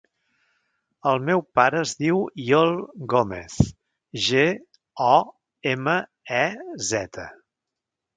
[1.09, 2.73] El meu pare es diu Iol
[3.13, 3.57] Gomez:
[4.29, 4.45] ge,
[5.09, 5.13] o,
[5.73, 5.95] ema,
[6.39, 6.45] e,
[6.93, 7.27] zeta.